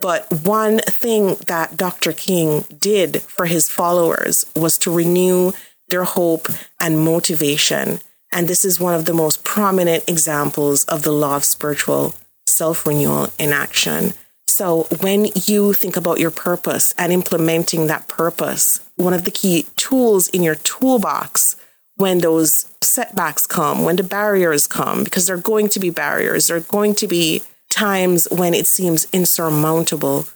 But 0.00 0.32
one 0.44 0.78
thing 0.78 1.34
that 1.46 1.76
Dr. 1.76 2.12
King 2.12 2.64
did 2.78 3.22
for 3.22 3.46
his 3.46 3.68
followers 3.68 4.46
was 4.56 4.78
to 4.78 4.94
renew 4.94 5.52
their 5.88 6.04
hope 6.04 6.48
and 6.80 6.98
motivation. 6.98 8.00
And 8.32 8.46
this 8.46 8.64
is 8.64 8.80
one 8.80 8.94
of 8.94 9.06
the 9.06 9.14
most 9.14 9.44
prominent 9.44 10.08
examples 10.08 10.84
of 10.84 11.02
the 11.02 11.12
law 11.12 11.36
of 11.36 11.44
spiritual 11.44 12.14
self 12.46 12.86
renewal 12.86 13.32
in 13.38 13.52
action. 13.52 14.14
So, 14.46 14.84
when 15.00 15.28
you 15.46 15.72
think 15.72 15.96
about 15.96 16.18
your 16.18 16.30
purpose 16.30 16.94
and 16.98 17.12
implementing 17.12 17.86
that 17.86 18.08
purpose, 18.08 18.80
one 18.96 19.12
of 19.12 19.24
the 19.24 19.30
key 19.30 19.66
tools 19.76 20.28
in 20.28 20.42
your 20.42 20.56
toolbox 20.56 21.56
when 21.96 22.18
those 22.18 22.67
setbacks 22.82 23.46
come, 23.46 23.84
when 23.84 23.96
the 23.96 24.02
barriers 24.02 24.66
come, 24.66 25.04
because 25.04 25.26
there 25.26 25.36
are 25.36 25.40
going 25.40 25.68
to 25.70 25.80
be 25.80 25.90
barriers, 25.90 26.46
there 26.46 26.56
are 26.56 26.60
going 26.60 26.94
to 26.96 27.06
be 27.06 27.42
times 27.70 28.26
when 28.30 28.54
it 28.54 28.66
seems 28.66 29.06
insurmountable. 29.12 30.26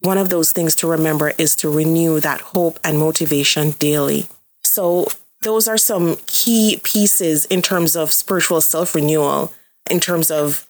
One 0.00 0.18
of 0.18 0.30
those 0.30 0.52
things 0.52 0.74
to 0.76 0.86
remember 0.88 1.32
is 1.38 1.54
to 1.56 1.70
renew 1.70 2.20
that 2.20 2.40
hope 2.40 2.78
and 2.82 2.98
motivation 2.98 3.72
daily. 3.72 4.26
So, 4.62 5.06
those 5.42 5.66
are 5.66 5.78
some 5.78 6.18
key 6.26 6.80
pieces 6.82 7.46
in 7.46 7.62
terms 7.62 7.96
of 7.96 8.12
spiritual 8.12 8.60
self 8.60 8.94
renewal, 8.94 9.52
in 9.90 9.98
terms 10.00 10.30
of 10.30 10.68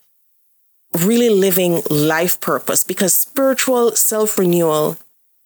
really 0.98 1.28
living 1.28 1.82
life 1.90 2.40
purpose, 2.40 2.84
because 2.84 3.14
spiritual 3.14 3.92
self 3.92 4.38
renewal 4.38 4.96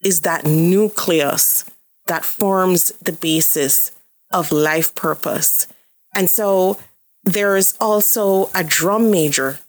is 0.01 0.21
that 0.21 0.45
nucleus 0.45 1.65
that 2.07 2.25
forms 2.25 2.91
the 3.01 3.11
basis 3.11 3.91
of 4.31 4.51
life 4.51 4.95
purpose. 4.95 5.67
And 6.15 6.29
so 6.29 6.79
there's 7.23 7.73
also 7.79 8.49
a 8.55 8.63
drum 8.63 9.11
major 9.11 9.59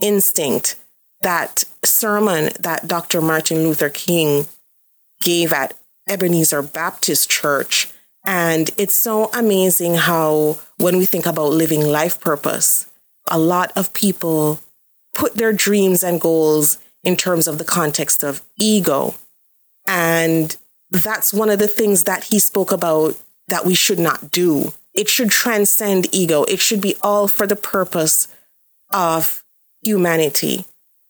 instinct 0.00 0.76
that 1.22 1.64
sermon 1.84 2.50
that 2.60 2.86
Dr. 2.86 3.20
Martin 3.20 3.62
Luther 3.62 3.88
King 3.88 4.46
gave 5.20 5.52
at 5.52 5.74
Ebenezer 6.08 6.62
Baptist 6.62 7.30
Church. 7.30 7.88
And 8.24 8.70
it's 8.76 8.94
so 8.94 9.30
amazing 9.32 9.94
how, 9.94 10.58
when 10.76 10.96
we 10.96 11.06
think 11.06 11.26
about 11.26 11.52
living 11.52 11.82
life 11.82 12.20
purpose, 12.20 12.86
a 13.30 13.38
lot 13.38 13.72
of 13.76 13.92
people 13.92 14.60
put 15.14 15.34
their 15.34 15.52
dreams 15.52 16.02
and 16.02 16.20
goals 16.20 16.78
in 17.02 17.16
terms 17.16 17.46
of 17.46 17.58
the 17.58 17.64
context 17.64 18.22
of 18.22 18.42
ego. 18.58 19.14
And 19.86 20.56
that's 20.90 21.32
one 21.32 21.50
of 21.50 21.58
the 21.58 21.68
things 21.68 22.04
that 22.04 22.24
he 22.24 22.38
spoke 22.38 22.72
about 22.72 23.16
that 23.48 23.64
we 23.64 23.74
should 23.74 23.98
not 23.98 24.30
do. 24.30 24.72
It 24.94 25.08
should 25.08 25.30
transcend 25.30 26.14
ego. 26.14 26.44
It 26.44 26.60
should 26.60 26.80
be 26.80 26.94
all 27.02 27.28
for 27.28 27.46
the 27.46 27.56
purpose 27.56 28.28
of 28.92 29.44
humanity. 29.82 30.64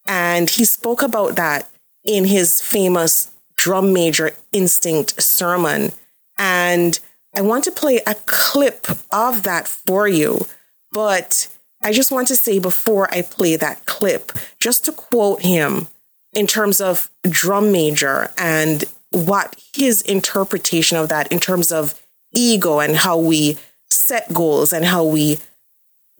And 0.06 0.48
he 0.50 0.64
spoke 0.64 1.02
about 1.02 1.36
that 1.36 1.68
in 2.04 2.24
his 2.24 2.60
famous 2.60 3.30
drum 3.56 3.92
major 3.92 4.32
instinct 4.52 5.22
sermon. 5.22 5.92
And 6.38 6.98
I 7.34 7.42
want 7.42 7.64
to 7.64 7.70
play 7.70 8.00
a 8.06 8.14
clip 8.26 8.86
of 9.12 9.42
that 9.42 9.68
for 9.68 10.08
you. 10.08 10.46
But 10.92 11.48
I 11.82 11.92
just 11.92 12.10
want 12.10 12.28
to 12.28 12.36
say 12.36 12.58
before 12.58 13.12
I 13.12 13.22
play 13.22 13.56
that 13.56 13.84
clip, 13.84 14.32
just 14.58 14.84
to 14.86 14.92
quote 14.92 15.42
him 15.42 15.88
in 16.32 16.46
terms 16.46 16.80
of 16.80 17.10
drum 17.28 17.72
major 17.72 18.30
and 18.38 18.84
what 19.10 19.60
his 19.74 20.02
interpretation 20.02 20.96
of 20.96 21.08
that 21.08 21.30
in 21.30 21.38
terms 21.38 21.70
of 21.70 22.00
ego 22.32 22.80
and 22.80 22.96
how 22.96 23.16
we 23.16 23.56
set 23.94 24.32
goals 24.32 24.72
and 24.72 24.84
how 24.84 25.04
we 25.04 25.38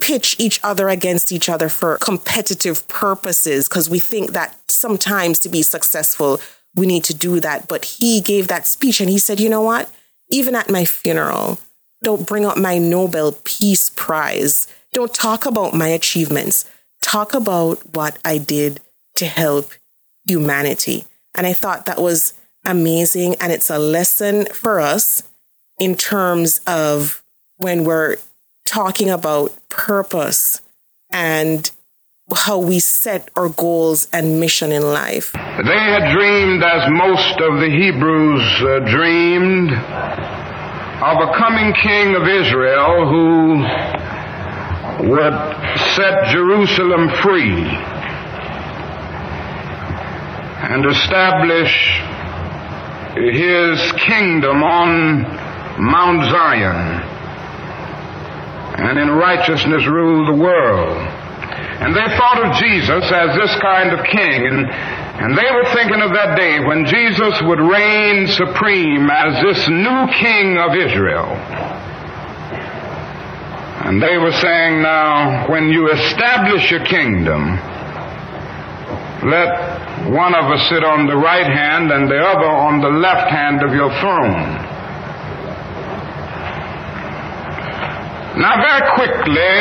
pitch 0.01 0.37
each 0.39 0.61
other 0.63 0.89
against 0.89 1.33
each 1.33 1.49
other 1.49 1.69
for 1.69 1.97
competitive 1.99 2.87
purposes 2.89 3.69
because 3.69 3.89
we 3.89 3.99
think 3.99 4.33
that 4.33 4.59
sometimes 4.69 5.39
to 5.39 5.49
be 5.49 5.63
successful 5.63 6.41
we 6.75 6.87
need 6.87 7.05
to 7.05 7.15
do 7.15 7.41
that. 7.41 7.69
But 7.69 7.85
he 7.85 8.21
gave 8.21 8.49
that 8.49 8.67
speech 8.67 9.01
and 9.01 9.09
he 9.09 9.19
said 9.19 9.41
you 9.41 9.49
know 9.49 9.63
what? 9.63 9.91
Even 10.31 10.55
at 10.55 10.71
my 10.71 10.85
funeral 10.85 11.59
don't 12.03 12.27
bring 12.27 12.45
up 12.45 12.59
my 12.59 12.77
nobel 12.77 13.33
peace 13.45 13.91
prize. 13.91 14.69
Don't 14.93 15.15
talk 15.15 15.47
about 15.47 15.73
my 15.73 15.89
achievements. 15.89 16.67
Talk 17.01 17.33
about 17.33 17.95
what 17.95 18.19
i 18.25 18.37
did 18.37 18.81
to 19.17 19.27
help 19.27 19.71
humanity. 20.27 21.07
And 21.35 21.47
i 21.47 21.53
thought 21.53 21.87
that 21.87 22.01
was 22.01 22.35
amazing. 22.65 23.37
And 23.37 23.53
it's 23.53 23.71
a 23.71 23.79
lesson 23.79 24.47
for 24.47 24.81
us 24.81 25.23
in 25.79 25.97
terms 25.97 26.61
of 26.67 27.24
when 27.59 27.85
we're 27.85 28.17
talking 28.65 29.11
about 29.11 29.53
purpose 29.69 30.61
and 31.11 31.71
how 32.35 32.59
we 32.59 32.79
set 32.79 33.29
our 33.37 33.49
goals 33.51 34.09
and 34.13 34.41
mission 34.41 34.73
in 34.73 34.83
life. 34.83 35.33
They 35.33 35.79
had 35.79 36.13
dreamed, 36.13 36.63
as 36.63 36.91
most 36.91 37.41
of 37.41 37.61
the 37.61 37.69
Hebrews 37.69 38.63
uh, 38.63 38.79
dreamed, 38.91 39.73
of 39.73 41.21
a 41.21 41.33
coming 41.37 41.75
king 41.83 42.17
of 42.17 42.27
Israel 42.27 43.07
who 43.09 43.59
would 45.11 45.35
set 45.95 46.27
Jerusalem 46.33 47.11
free 47.23 47.67
and 50.65 50.87
establish 50.87 52.01
his 53.15 53.93
kingdom 54.01 54.63
on 54.63 55.23
Mount 55.79 56.31
Zion 56.31 57.04
and 58.75 58.99
in 58.99 59.11
righteousness 59.11 59.87
rule 59.87 60.27
the 60.27 60.43
world. 60.43 60.97
And 61.81 61.95
they 61.95 62.07
thought 62.17 62.43
of 62.45 62.55
Jesus 62.57 63.05
as 63.13 63.37
this 63.37 63.55
kind 63.61 63.93
of 63.93 64.05
king. 64.07 64.47
And, 64.47 64.67
and 64.67 65.39
they 65.39 65.51
were 65.53 65.65
thinking 65.75 66.01
of 66.01 66.11
that 66.11 66.37
day 66.37 66.61
when 66.61 66.87
Jesus 66.87 67.43
would 67.43 67.61
reign 67.61 68.27
supreme 68.27 69.11
as 69.11 69.43
this 69.43 69.69
new 69.69 70.07
king 70.15 70.59
of 70.59 70.75
Israel. 70.75 71.31
And 73.85 74.03
they 74.03 74.17
were 74.17 74.33
saying 74.33 74.83
now, 74.83 75.49
when 75.51 75.69
you 75.69 75.93
establish 75.93 76.71
your 76.71 76.85
kingdom, 76.87 77.59
let 79.29 80.09
one 80.11 80.35
of 80.35 80.51
us 80.51 80.69
sit 80.69 80.83
on 80.83 81.07
the 81.07 81.17
right 81.17 81.47
hand 81.47 81.93
and 81.93 82.11
the 82.11 82.19
other 82.19 82.49
on 82.49 82.81
the 82.81 82.89
left 82.89 83.31
hand 83.31 83.63
of 83.63 83.73
your 83.73 83.91
throne. 84.01 84.64
Now, 88.37 88.57
very 88.61 88.83
quickly, 88.95 89.57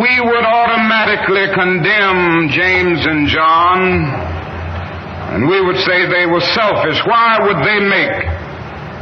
we 0.00 0.20
would 0.20 0.44
automatically 0.44 1.46
condemn 1.54 2.48
James 2.50 3.06
and 3.06 3.26
John, 3.28 4.04
and 5.34 5.48
we 5.48 5.60
would 5.60 5.78
say 5.78 6.06
they 6.06 6.26
were 6.26 6.40
selfish. 6.40 7.00
Why 7.06 7.38
would 7.40 7.64
they 7.64 7.80
make 7.80 8.34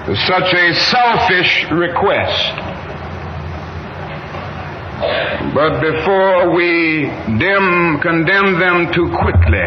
such 0.06 0.52
a 0.52 0.74
selfish 0.74 1.70
request. 1.70 2.54
But 5.54 5.80
before 5.80 6.50
we 6.54 7.04
dim, 7.38 8.00
condemn 8.00 8.58
them 8.58 8.92
too 8.92 9.08
quickly, 9.10 9.66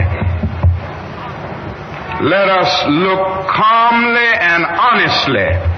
let 2.22 2.50
us 2.50 2.88
look 2.90 3.48
calmly 3.48 4.28
and 4.40 4.66
honestly 4.66 5.75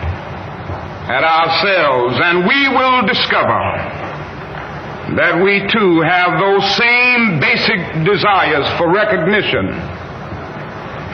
at 1.07 1.23
ourselves, 1.23 2.19
and 2.21 2.45
we 2.45 2.67
will 2.69 3.05
discover 3.07 4.07
that 5.15 5.41
we 5.41 5.63
too 5.71 6.01
have 6.01 6.39
those 6.39 6.63
same 6.75 7.39
basic 7.39 7.79
desires 8.03 8.67
for 8.77 8.91
recognition, 8.91 9.71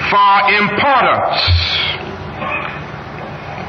for 0.09 0.33
importance, 0.57 1.37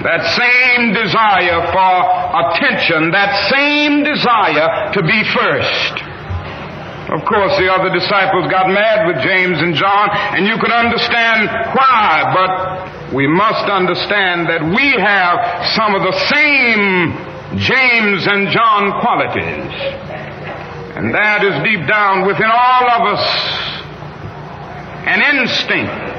that 0.00 0.24
same 0.36 0.92
desire 0.92 1.60
for 1.72 1.92
attention, 2.40 3.10
that 3.10 3.50
same 3.52 4.02
desire 4.02 4.92
to 4.92 5.02
be 5.02 5.24
first. 5.32 6.03
Of 7.04 7.24
course, 7.28 7.52
the 7.60 7.68
other 7.68 7.92
disciples 7.92 8.48
got 8.50 8.68
mad 8.68 9.06
with 9.06 9.22
James 9.22 9.60
and 9.60 9.74
John, 9.74 10.08
and 10.36 10.46
you 10.46 10.56
can 10.56 10.72
understand 10.72 11.48
why, 11.76 12.32
but 12.32 13.14
we 13.14 13.26
must 13.26 13.68
understand 13.68 14.48
that 14.48 14.64
we 14.64 14.96
have 14.96 15.36
some 15.76 15.94
of 15.94 16.02
the 16.02 16.16
same 16.32 17.12
James 17.60 18.26
and 18.26 18.48
John 18.48 19.00
qualities. 19.00 19.72
And 20.96 21.12
that 21.14 21.44
is 21.44 21.54
deep 21.62 21.86
down 21.86 22.26
within 22.26 22.48
all 22.48 22.84
of 22.88 23.18
us 23.18 23.24
an 25.04 25.20
instinct 25.20 26.14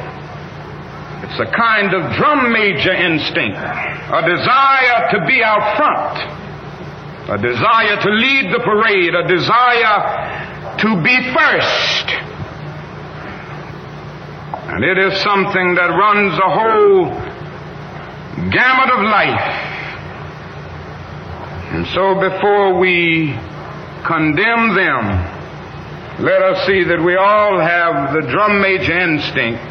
it's 1.25 1.39
a 1.39 1.51
kind 1.57 1.93
of 1.93 2.15
drum 2.15 2.53
major 2.53 2.93
instinct, 2.93 3.57
a 3.57 4.21
desire 4.23 5.09
to 5.09 5.25
be 5.25 5.41
out 5.41 5.75
front, 5.75 6.21
a 7.33 7.37
desire 7.41 7.97
to 7.97 8.09
lead 8.13 8.53
the 8.53 8.59
parade, 8.59 9.15
a 9.15 9.27
desire 9.27 10.34
to 10.79 11.01
be 11.01 11.33
first. 11.33 12.07
And 14.67 14.83
it 14.83 14.97
is 14.97 15.21
something 15.21 15.75
that 15.75 15.87
runs 15.87 16.35
the 16.35 16.49
whole 16.49 17.05
gamut 18.51 18.91
of 18.91 19.01
life. 19.03 19.47
And 21.73 21.87
so 21.87 22.15
before 22.19 22.79
we 22.79 23.37
condemn 24.05 24.75
them, 24.75 25.33
let 26.23 26.41
us 26.41 26.65
see 26.65 26.83
that 26.83 27.01
we 27.03 27.15
all 27.15 27.59
have 27.59 28.13
the 28.13 28.21
drum 28.29 28.61
major 28.61 28.97
instinct 28.97 29.61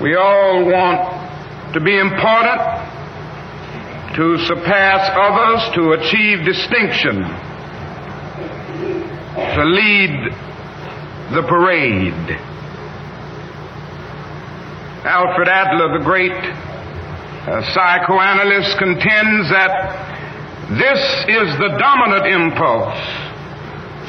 we 0.00 0.16
all 0.16 0.64
want 0.64 1.72
to 1.72 1.80
be 1.80 1.96
important, 1.96 2.60
to 4.16 4.38
surpass 4.38 5.08
others, 5.14 5.74
to 5.74 5.92
achieve 5.92 6.44
distinction, 6.44 7.22
to 9.54 9.64
lead 9.64 10.32
the 11.34 11.42
parade. 11.48 12.30
Alfred 15.04 15.48
Adler, 15.48 15.98
the 15.98 16.04
great 16.04 16.32
uh, 16.32 17.62
psychoanalyst, 17.74 18.78
contends 18.78 19.50
that 19.50 20.70
this 20.70 21.00
is 21.28 21.58
the 21.58 21.76
dominant 21.78 22.26
impulse 22.26 23.24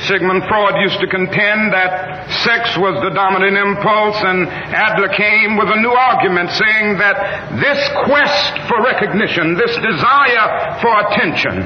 Sigmund 0.04 0.44
Freud 0.48 0.76
used 0.82 1.00
to 1.00 1.08
contend 1.08 1.72
that 1.72 2.28
sex 2.44 2.78
was 2.78 3.00
the 3.02 3.16
dominant 3.16 3.56
impulse, 3.56 4.20
and 4.28 4.46
Adler 4.76 5.08
came 5.16 5.56
with 5.56 5.72
a 5.72 5.80
new 5.80 5.92
argument 5.96 6.52
saying 6.52 7.00
that 7.00 7.16
this 7.56 7.80
quest 8.04 8.54
for 8.68 8.84
recognition, 8.84 9.56
this 9.56 9.72
desire 9.80 10.78
for 10.84 10.92
attention, 11.08 11.64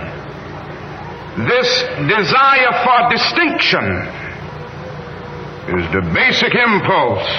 this 1.47 1.69
desire 2.09 2.73
for 2.83 3.09
distinction 3.09 3.85
is 5.77 5.85
the 5.93 6.01
basic 6.13 6.55
impulse, 6.55 7.29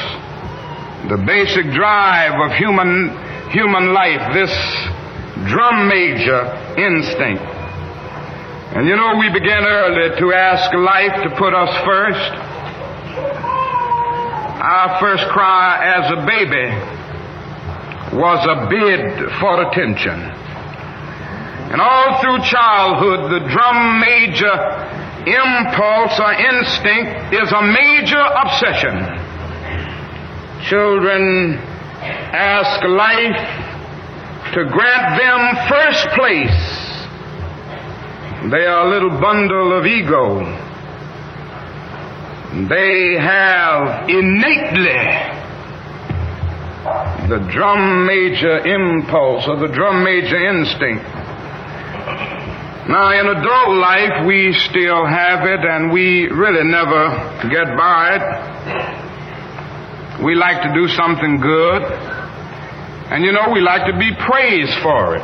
the 1.11 1.19
basic 1.27 1.73
drive 1.75 2.39
of 2.41 2.57
human, 2.57 3.11
human 3.51 3.93
life, 3.93 4.33
this 4.33 4.53
drum 5.51 5.89
major 5.89 6.47
instinct. 6.79 7.43
And 8.73 8.87
you 8.87 8.95
know, 8.95 9.17
we 9.19 9.29
began 9.33 9.65
early 9.65 10.17
to 10.21 10.33
ask 10.33 10.73
life 10.73 11.25
to 11.25 11.31
put 11.37 11.53
us 11.53 11.75
first. 11.85 12.31
Our 14.63 15.01
first 15.01 15.25
cry 15.33 15.99
as 15.99 16.13
a 16.13 16.25
baby 16.25 16.71
was 18.17 18.47
a 18.47 18.69
bid 18.71 19.31
for 19.41 19.69
attention. 19.69 20.50
And 21.71 21.81
all 21.81 22.21
through 22.21 22.43
childhood, 22.45 23.31
the 23.31 23.49
drum 23.49 24.01
major 24.01 24.55
impulse 25.27 26.19
or 26.19 26.33
instinct 26.33 27.35
is 27.35 27.53
a 27.53 27.63
major 27.63 28.21
obsession. 28.21 28.95
Children 30.69 31.55
ask 32.33 32.83
life 32.85 34.55
to 34.55 34.65
grant 34.65 35.21
them 35.21 35.69
first 35.69 36.09
place 36.17 36.91
they 38.49 38.65
are 38.65 38.87
a 38.87 38.91
little 38.91 39.21
bundle 39.21 39.79
of 39.79 39.85
ego. 39.85 40.41
They 42.69 43.19
have 43.21 44.09
innately 44.09 44.97
the 47.29 47.47
drum 47.53 48.07
major 48.07 48.67
impulse 48.67 49.47
or 49.47 49.57
the 49.57 49.69
drum 49.69 50.03
major 50.03 50.39
instinct. 50.49 51.05
Now, 52.89 53.13
in 53.13 53.27
adult 53.27 53.77
life, 53.77 54.27
we 54.27 54.53
still 54.55 55.07
have 55.07 55.45
it 55.45 55.61
and 55.61 55.93
we 55.93 56.27
really 56.29 56.65
never 56.65 57.11
get 57.51 57.77
by 57.77 58.17
it. 58.17 58.23
We 60.25 60.35
like 60.35 60.63
to 60.63 60.73
do 60.73 60.89
something 60.89 61.41
good. 61.41 61.83
And 63.13 63.25
you 63.25 63.33
know, 63.33 63.51
we 63.53 63.61
like 63.61 63.87
to 63.93 63.99
be 63.99 64.11
praised 64.15 64.79
for 64.83 65.17
it. 65.17 65.23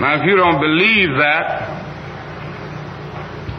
Now, 0.00 0.20
if 0.20 0.26
you 0.26 0.36
don't 0.36 0.60
believe 0.60 1.10
that, 1.18 1.78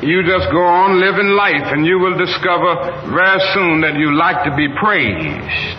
you 0.04 0.24
just 0.24 0.50
go 0.52 0.64
on 0.64 1.00
living 1.00 1.30
life 1.36 1.72
and 1.72 1.86
you 1.86 2.00
will 2.00 2.18
discover 2.18 3.04
very 3.12 3.40
soon 3.54 3.82
that 3.82 3.96
you 3.96 4.16
like 4.16 4.44
to 4.46 4.56
be 4.56 4.68
praised. 4.80 5.78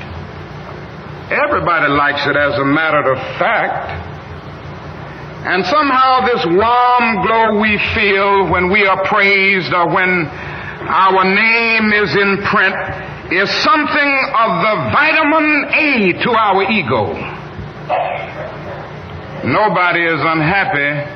Everybody 1.32 1.88
likes 1.92 2.26
it 2.26 2.36
as 2.36 2.58
a 2.58 2.64
matter 2.64 3.12
of 3.12 3.18
fact. 3.38 4.09
And 5.40 5.64
somehow 5.64 6.26
this 6.26 6.44
warm 6.44 7.22
glow 7.24 7.60
we 7.60 7.78
feel 7.94 8.50
when 8.50 8.70
we 8.70 8.86
are 8.86 9.02
praised 9.04 9.72
or 9.72 9.88
when 9.88 10.26
our 10.84 11.24
name 11.24 11.92
is 11.92 12.14
in 12.14 12.42
print 12.44 12.76
is 13.32 13.48
something 13.64 14.12
of 14.36 14.50
the 14.60 14.74
vitamin 14.92 15.64
A 15.72 16.12
to 16.24 16.30
our 16.30 16.70
ego. 16.70 17.14
Nobody 19.48 20.04
is 20.04 20.20
unhappy 20.20 21.08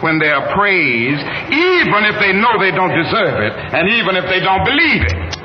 when 0.00 0.18
they 0.18 0.30
are 0.30 0.54
praised, 0.54 1.20
even 1.52 2.04
if 2.08 2.16
they 2.20 2.32
know 2.32 2.56
they 2.58 2.70
don't 2.70 2.94
deserve 2.94 3.42
it, 3.42 3.52
and 3.74 3.90
even 3.90 4.16
if 4.16 4.24
they 4.30 4.40
don't 4.40 4.64
believe 4.64 5.02
it. 5.02 5.36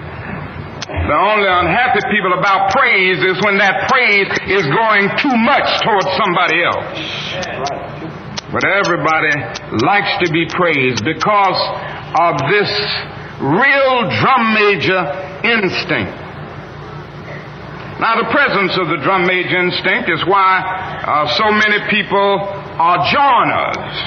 The 0.88 1.17
only 1.17 1.49
unhappy 1.49 1.99
people 2.12 2.31
about 2.38 2.71
praise 2.71 3.17
is 3.19 3.43
when 3.43 3.57
that 3.57 3.89
praise 3.89 4.31
is 4.47 4.63
going 4.67 5.09
too 5.17 5.36
much 5.36 5.67
towards 5.81 6.07
somebody 6.15 6.63
else. 6.63 7.92
But 8.54 8.63
everybody 8.70 9.34
likes 9.82 10.13
to 10.22 10.32
be 10.32 10.46
praised 10.46 11.04
because 11.04 11.60
of 12.22 12.38
this 12.54 12.70
real 13.42 14.13
drum 14.22 14.54
major 14.54 15.02
instinct. 15.42 16.13
Now, 17.98 18.13
the 18.22 18.30
presence 18.30 18.78
of 18.78 18.89
the 18.89 18.98
drum 19.02 19.26
major 19.26 19.58
instinct 19.58 20.10
is 20.10 20.22
why 20.26 20.62
uh, 20.62 21.26
so 21.34 21.50
many 21.50 21.82
people 21.89 22.46
are 22.78 23.02
joiners. 23.10 23.98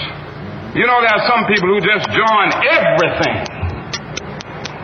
You 0.79 0.87
know, 0.87 1.01
there 1.03 1.11
are 1.11 1.27
some 1.27 1.47
people 1.51 1.67
who 1.67 1.81
just 1.81 2.07
join 2.15 2.47
everything. 2.71 3.56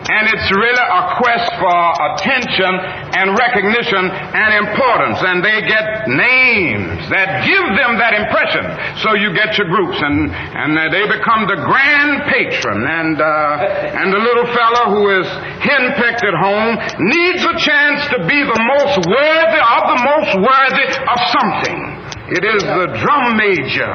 And 0.03 0.27
it's 0.27 0.49
really 0.51 0.83
a 0.83 1.15
quest 1.15 1.47
for 1.63 1.79
attention 2.11 2.73
and 3.15 3.39
recognition 3.39 4.03
and 4.11 4.49
importance. 4.67 5.23
And 5.23 5.39
they 5.39 5.63
get 5.63 6.11
names 6.11 7.07
that 7.07 7.47
give 7.47 7.65
them 7.79 7.95
that 8.03 8.11
impression. 8.11 8.67
So 8.99 9.15
you 9.15 9.31
get 9.31 9.55
your 9.55 9.71
groups 9.71 9.95
and, 10.03 10.27
and 10.27 10.75
they 10.91 11.07
become 11.07 11.47
the 11.47 11.55
grand 11.55 12.27
patron. 12.27 12.83
And, 12.83 13.15
uh, 13.15 14.03
and 14.03 14.11
the 14.11 14.19
little 14.19 14.47
fellow 14.51 14.83
who 14.91 15.03
is 15.23 15.27
henpecked 15.63 16.23
at 16.27 16.35
home 16.35 16.75
needs 17.07 17.41
a 17.47 17.55
chance 17.63 18.03
to 18.11 18.27
be 18.27 18.43
the 18.43 18.61
most 18.75 19.07
worthy 19.07 19.61
of 19.63 19.83
the 19.87 19.99
most 20.03 20.31
worthy 20.35 20.87
of 20.99 21.19
something. 21.31 21.79
It 22.27 22.43
is 22.43 22.63
the 22.63 22.87
drum 22.99 23.37
major 23.39 23.93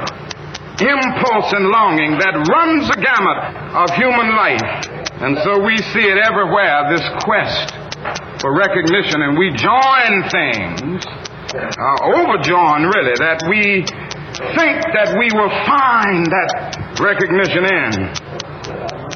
impulse 0.81 1.53
and 1.53 1.68
longing 1.68 2.18
that 2.23 2.38
runs 2.47 2.87
the 2.87 2.97
gamut 3.03 3.38
of 3.75 3.90
human 3.99 4.31
life. 4.37 4.98
And 5.21 5.37
so 5.43 5.59
we 5.65 5.77
see 5.79 6.07
it 6.07 6.19
everywhere, 6.19 6.95
this 6.95 7.03
quest 7.27 7.75
for 8.41 8.55
recognition, 8.55 9.23
and 9.23 9.37
we 9.37 9.51
join 9.51 10.23
things 10.31 11.03
uh, 11.49 12.15
overjoyed, 12.15 12.87
really, 12.87 13.17
that 13.19 13.43
we 13.51 13.83
think 14.55 14.79
that 14.95 15.17
we 15.19 15.27
will 15.35 15.51
find 15.67 16.23
that 16.31 17.01
recognition 17.03 17.67
in. 17.67 18.15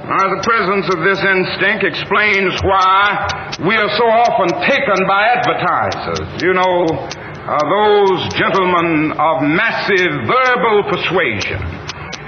Now, 0.03 0.27
the 0.27 0.43
presence 0.43 0.91
of 0.91 1.07
this 1.07 1.23
instinct 1.23 1.87
explains 1.87 2.59
why 2.67 3.55
we 3.63 3.79
are 3.79 3.93
so 3.95 4.07
often 4.11 4.51
taken 4.67 4.99
by 5.07 5.39
advertisers. 5.39 6.43
You 6.43 6.59
know, 6.59 6.91
uh, 7.47 7.63
those 7.63 8.27
gentlemen 8.35 9.15
of 9.15 9.47
massive 9.47 10.27
verbal 10.27 10.83
persuasion. 10.91 11.82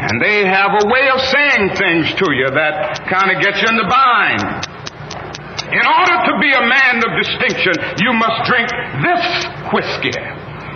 And 0.05 0.21
they 0.21 0.45
have 0.45 0.77
a 0.77 0.87
way 0.93 1.09
of 1.09 1.21
saying 1.33 1.81
things 1.81 2.13
to 2.21 2.27
you 2.37 2.53
that 2.53 3.09
kind 3.09 3.33
of 3.33 3.41
gets 3.41 3.57
you 3.63 3.69
in 3.73 3.77
the 3.81 3.89
bind. 3.89 4.45
In 5.73 5.81
order 5.81 6.17
to 6.29 6.33
be 6.45 6.53
a 6.53 6.61
man 6.61 7.01
of 7.01 7.11
distinction, 7.17 7.73
you 8.05 8.13
must 8.13 8.45
drink 8.45 8.69
this 9.01 9.25
whiskey. 9.73 10.13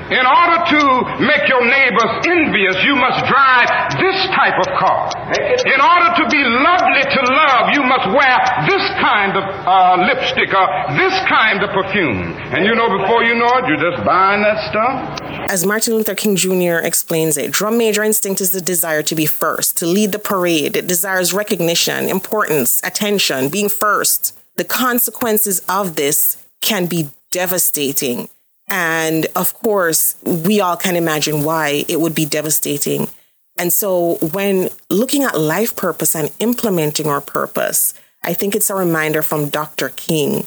In 0.08 0.24
order 0.24 0.58
to 0.72 0.80
make 1.20 1.44
your 1.48 1.64
neighbors 1.64 2.12
envious, 2.24 2.76
you 2.84 2.96
must 2.96 3.24
drive 3.26 3.68
this 4.00 4.18
type 4.32 4.56
of 4.60 4.68
car. 4.80 5.12
In 5.36 5.80
order 5.80 6.10
to 6.16 6.24
be 6.32 6.42
lovely 6.44 7.04
to 7.04 7.20
love, 7.28 7.74
you 7.76 7.82
must 7.84 8.08
wear 8.16 8.36
this 8.68 8.84
kind 9.00 9.36
of 9.36 9.44
uh, 9.44 9.96
lipstick 10.08 10.52
or 10.54 10.66
this 10.96 11.14
kind 11.28 11.62
of 11.62 11.70
perfume. 11.70 12.32
And 12.56 12.64
you 12.64 12.74
know, 12.74 12.88
before 12.98 13.24
you 13.24 13.34
know 13.34 13.52
it, 13.58 13.68
you're 13.68 13.90
just 13.90 14.04
buying 14.04 14.42
that 14.42 14.58
stuff. 14.70 15.50
As 15.50 15.66
Martin 15.66 15.94
Luther 15.94 16.14
King 16.14 16.36
Jr. 16.36 16.80
explains 16.82 17.36
it, 17.36 17.52
drum 17.52 17.78
major 17.78 18.02
instinct 18.02 18.40
is 18.40 18.50
the 18.50 18.60
desire 18.60 19.02
to 19.02 19.14
be 19.14 19.26
first, 19.26 19.76
to 19.78 19.86
lead 19.86 20.12
the 20.12 20.18
parade. 20.18 20.76
It 20.76 20.86
desires 20.86 21.32
recognition, 21.32 22.08
importance, 22.08 22.80
attention, 22.82 23.48
being 23.48 23.68
first 23.68 24.34
the 24.58 24.64
consequences 24.64 25.60
of 25.68 25.94
this 25.94 26.36
can 26.60 26.86
be 26.86 27.10
devastating. 27.30 28.28
And 28.70 29.26
of 29.34 29.54
course, 29.54 30.16
we 30.22 30.60
all 30.60 30.76
can 30.76 30.96
imagine 30.96 31.42
why 31.42 31.84
it 31.88 32.00
would 32.00 32.14
be 32.14 32.24
devastating. 32.24 33.08
And 33.56 33.72
so, 33.72 34.16
when 34.32 34.70
looking 34.90 35.24
at 35.24 35.38
life 35.38 35.74
purpose 35.74 36.14
and 36.14 36.30
implementing 36.38 37.06
our 37.06 37.20
purpose, 37.20 37.94
I 38.22 38.34
think 38.34 38.54
it's 38.54 38.70
a 38.70 38.74
reminder 38.74 39.22
from 39.22 39.48
Dr. 39.48 39.88
King 39.90 40.46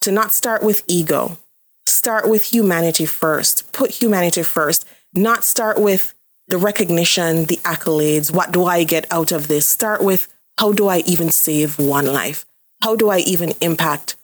to 0.00 0.12
not 0.12 0.32
start 0.32 0.62
with 0.62 0.84
ego. 0.86 1.38
Start 1.86 2.28
with 2.28 2.52
humanity 2.52 3.06
first. 3.06 3.72
Put 3.72 3.90
humanity 3.90 4.42
first. 4.42 4.86
Not 5.14 5.44
start 5.44 5.80
with 5.80 6.14
the 6.48 6.58
recognition, 6.58 7.46
the 7.46 7.58
accolades. 7.58 8.32
What 8.32 8.52
do 8.52 8.64
I 8.64 8.84
get 8.84 9.10
out 9.10 9.32
of 9.32 9.48
this? 9.48 9.66
Start 9.66 10.02
with 10.02 10.28
how 10.58 10.72
do 10.72 10.88
I 10.88 10.98
even 10.98 11.30
save 11.30 11.78
one 11.78 12.06
life? 12.06 12.44
how 12.82 12.96
do 12.96 13.10
I 13.10 13.18
even 13.18 13.52
impact 13.60 14.16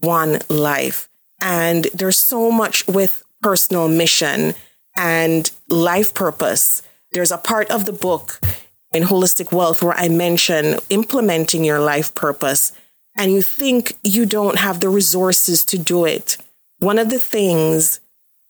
one 0.00 0.40
life? 0.48 1.09
And 1.40 1.84
there's 1.94 2.18
so 2.18 2.50
much 2.50 2.86
with 2.86 3.22
personal 3.42 3.88
mission 3.88 4.54
and 4.96 5.50
life 5.68 6.14
purpose. 6.14 6.82
There's 7.12 7.32
a 7.32 7.38
part 7.38 7.70
of 7.70 7.86
the 7.86 7.92
book 7.92 8.40
in 8.92 9.04
Holistic 9.04 9.52
Wealth 9.52 9.82
where 9.82 9.94
I 9.94 10.08
mention 10.08 10.78
implementing 10.90 11.64
your 11.64 11.80
life 11.80 12.14
purpose 12.14 12.72
and 13.16 13.32
you 13.32 13.42
think 13.42 13.96
you 14.02 14.26
don't 14.26 14.58
have 14.58 14.80
the 14.80 14.88
resources 14.88 15.64
to 15.66 15.78
do 15.78 16.04
it. 16.04 16.36
One 16.78 16.98
of 16.98 17.10
the 17.10 17.18
things 17.18 18.00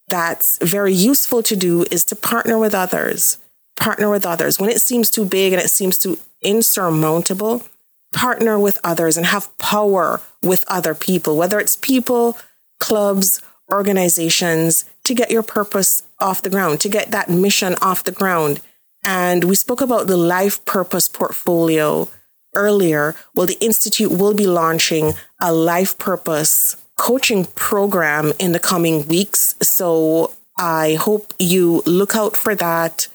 that's 0.09 0.59
very 0.59 0.93
useful 0.93 1.43
to 1.45 1.57
do 1.57 1.85
is 1.91 2.05
to 2.05 2.17
partner 2.17 2.59
with 2.59 2.75
others. 2.75 3.39
Partner 3.77 4.11
with 4.11 4.27
others. 4.27 4.59
When 4.59 4.71
it 4.71 4.83
seems 4.83 5.09
too 5.09 5.25
big 5.25 5.53
and 5.53 5.63
it 5.63 5.71
seems 5.71 5.97
too 5.97 6.19
insurmountable, 6.43 7.65
partner 8.13 8.59
with 8.59 8.79
others 8.85 9.17
and 9.17 9.27
have 9.27 9.57
power 9.59 10.21
with 10.43 10.65
other 10.69 10.95
people, 10.95 11.37
whether 11.37 11.59
it's 11.61 11.77
people, 11.77 12.37
clubs, 12.81 13.41
organizations, 13.71 14.85
to 15.05 15.15
get 15.15 15.31
your 15.31 15.45
purpose 15.45 16.03
off 16.19 16.43
the 16.43 16.51
ground, 16.51 16.81
to 16.81 16.89
get 16.89 17.13
that 17.13 17.31
mission 17.31 17.77
off 17.81 18.03
the 18.05 18.13
ground. 18.13 18.61
And 19.05 19.45
we 19.45 19.55
spoke 19.55 19.81
about 19.81 20.09
the 20.09 20.17
life 20.17 20.65
purpose 20.65 21.09
portfolio 21.09 22.09
earlier. 22.55 23.15
Well, 23.35 23.47
the 23.47 23.65
Institute 23.65 24.11
will 24.11 24.35
be 24.35 24.47
launching 24.47 25.13
a 25.41 25.53
life 25.53 25.97
purpose 25.99 26.77
coaching 26.97 27.47
program 27.55 28.33
in 28.39 28.53
the 28.53 28.59
coming 28.59 29.07
weeks. 29.09 29.55
So 29.63 30.33
I 30.59 30.95
hope 30.95 31.33
you 31.39 31.83
look 31.87 32.15
out 32.15 32.37
for 32.37 32.55
that. 32.57 33.09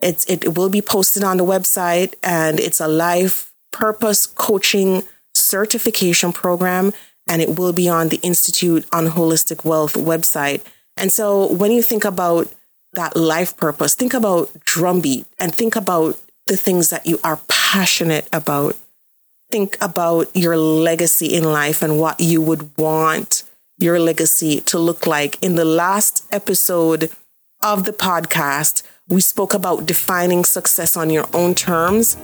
It's, 0.00 0.24
it 0.26 0.56
will 0.56 0.68
be 0.68 0.82
posted 0.82 1.24
on 1.24 1.38
the 1.38 1.44
website 1.44 2.14
and 2.22 2.60
it's 2.60 2.80
a 2.80 2.86
life 2.86 3.52
purpose 3.72 4.26
coaching 4.26 5.02
certification 5.34 6.32
program, 6.32 6.92
and 7.26 7.40
it 7.40 7.58
will 7.58 7.72
be 7.72 7.88
on 7.88 8.08
the 8.08 8.20
Institute 8.22 8.86
on 8.92 9.06
Holistic 9.06 9.64
Wealth 9.64 9.94
website. 9.94 10.62
And 10.96 11.12
so 11.12 11.52
when 11.52 11.72
you 11.72 11.82
think 11.82 12.04
about 12.04 12.52
that 12.92 13.16
life 13.16 13.56
purpose, 13.56 13.94
think 13.94 14.14
about 14.14 14.50
drumbeat 14.60 15.26
and 15.38 15.54
think 15.54 15.76
about 15.76 16.18
the 16.46 16.56
things 16.56 16.90
that 16.90 17.06
you 17.06 17.18
are 17.24 17.40
passionate 17.48 18.28
about. 18.32 18.76
Think 19.50 19.76
about 19.80 20.34
your 20.34 20.56
legacy 20.56 21.34
in 21.34 21.44
life 21.44 21.82
and 21.82 21.98
what 21.98 22.20
you 22.20 22.40
would 22.42 22.76
want 22.76 23.44
your 23.78 23.98
legacy 23.98 24.60
to 24.60 24.78
look 24.78 25.06
like. 25.06 25.42
In 25.42 25.56
the 25.56 25.64
last 25.64 26.26
episode 26.30 27.10
of 27.60 27.84
the 27.84 27.92
podcast, 27.92 28.82
we 29.08 29.20
spoke 29.20 29.52
about 29.52 29.86
defining 29.86 30.44
success 30.44 30.96
on 30.96 31.10
your 31.10 31.28
own 31.32 31.54
terms 31.54 32.16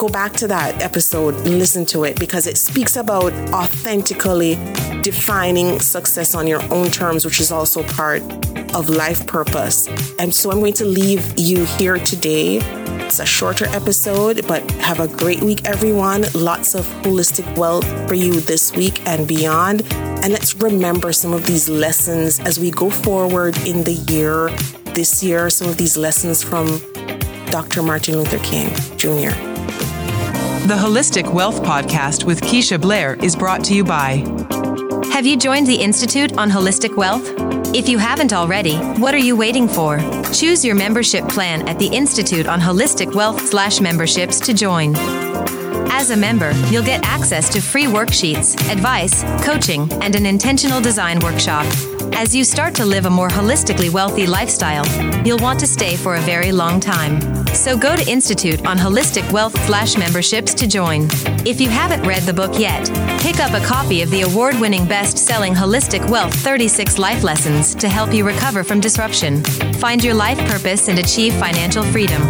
go 0.00 0.08
back 0.08 0.32
to 0.32 0.46
that 0.46 0.80
episode 0.80 1.34
and 1.34 1.58
listen 1.58 1.84
to 1.84 2.04
it 2.04 2.18
because 2.18 2.46
it 2.46 2.56
speaks 2.56 2.96
about 2.96 3.34
authentically 3.52 4.54
defining 5.02 5.78
success 5.78 6.34
on 6.34 6.46
your 6.46 6.62
own 6.72 6.86
terms, 6.86 7.22
which 7.22 7.38
is 7.38 7.52
also 7.52 7.82
part 7.82 8.22
of 8.74 8.88
life 8.88 9.26
purpose. 9.26 9.88
And 10.18 10.34
so 10.34 10.50
I'm 10.50 10.58
going 10.58 10.72
to 10.74 10.86
leave 10.86 11.38
you 11.38 11.66
here 11.66 11.98
today. 11.98 12.60
It's 13.04 13.18
a 13.18 13.26
shorter 13.26 13.66
episode, 13.66 14.46
but 14.48 14.62
have 14.80 15.00
a 15.00 15.08
great 15.08 15.42
week, 15.42 15.66
everyone. 15.66 16.24
Lots 16.32 16.74
of 16.74 16.86
holistic 17.02 17.58
wealth 17.58 17.84
for 18.08 18.14
you 18.14 18.40
this 18.40 18.72
week 18.74 19.06
and 19.06 19.28
beyond. 19.28 19.82
And 19.92 20.32
let's 20.32 20.54
remember 20.54 21.12
some 21.12 21.34
of 21.34 21.44
these 21.44 21.68
lessons 21.68 22.40
as 22.40 22.58
we 22.58 22.70
go 22.70 22.88
forward 22.88 23.54
in 23.66 23.84
the 23.84 24.00
year, 24.08 24.48
this 24.94 25.22
year, 25.22 25.50
some 25.50 25.68
of 25.68 25.76
these 25.76 25.98
lessons 25.98 26.42
from 26.42 26.80
Dr. 27.50 27.82
Martin 27.82 28.16
Luther 28.16 28.38
King 28.38 28.70
Jr. 28.96 29.49
The 30.66 30.76
Holistic 30.76 31.32
Wealth 31.32 31.62
Podcast 31.62 32.24
with 32.24 32.40
Keisha 32.42 32.80
Blair 32.80 33.14
is 33.14 33.34
brought 33.34 33.64
to 33.64 33.74
you 33.74 33.82
by. 33.82 34.18
Have 35.10 35.26
you 35.26 35.36
joined 35.36 35.66
the 35.66 35.74
Institute 35.74 36.36
on 36.38 36.48
Holistic 36.48 36.96
Wealth? 36.96 37.24
If 37.74 37.88
you 37.88 37.98
haven't 37.98 38.32
already, 38.32 38.76
what 39.00 39.12
are 39.14 39.18
you 39.18 39.36
waiting 39.36 39.66
for? 39.66 39.98
Choose 40.32 40.64
your 40.64 40.76
membership 40.76 41.28
plan 41.28 41.66
at 41.66 41.78
the 41.78 41.88
Institute 41.88 42.46
on 42.46 42.60
Holistic 42.60 43.14
Wealth 43.14 43.40
slash 43.46 43.80
memberships 43.80 44.38
to 44.40 44.54
join. 44.54 44.94
As 45.90 46.10
a 46.10 46.16
member, 46.16 46.52
you'll 46.68 46.84
get 46.84 47.04
access 47.04 47.48
to 47.48 47.60
free 47.60 47.86
worksheets, 47.86 48.54
advice, 48.70 49.24
coaching, 49.44 49.90
and 50.02 50.14
an 50.14 50.26
intentional 50.26 50.80
design 50.80 51.18
workshop. 51.20 51.66
As 52.12 52.34
you 52.34 52.44
start 52.44 52.74
to 52.76 52.84
live 52.84 53.06
a 53.06 53.10
more 53.10 53.28
holistically 53.28 53.90
wealthy 53.90 54.26
lifestyle, 54.26 54.86
you'll 55.26 55.38
want 55.38 55.58
to 55.60 55.66
stay 55.66 55.96
for 55.96 56.16
a 56.16 56.20
very 56.20 56.52
long 56.52 56.80
time. 56.80 57.20
So 57.54 57.76
go 57.76 57.96
to 57.96 58.10
Institute 58.10 58.66
on 58.66 58.76
Holistic 58.76 59.30
Wealth 59.32 59.58
slash 59.66 59.96
memberships 59.96 60.52
to 60.54 60.66
join. 60.66 61.08
If 61.46 61.60
you 61.60 61.68
haven't 61.68 62.06
read 62.06 62.22
the 62.22 62.32
book 62.32 62.58
yet, 62.58 62.86
pick 63.20 63.40
up 63.40 63.52
a 63.52 63.64
copy 63.64 64.02
of 64.02 64.10
the 64.10 64.22
award 64.22 64.58
winning 64.60 64.86
best 64.86 65.18
selling 65.18 65.54
Holistic 65.54 66.08
Wealth 66.10 66.34
36 66.34 66.98
Life 66.98 67.22
Lessons 67.22 67.74
to 67.76 67.88
help 67.88 68.12
you 68.12 68.26
recover 68.26 68.64
from 68.64 68.80
disruption, 68.80 69.42
find 69.74 70.04
your 70.04 70.14
life 70.14 70.38
purpose, 70.50 70.88
and 70.88 70.98
achieve 70.98 71.34
financial 71.34 71.82
freedom. 71.84 72.20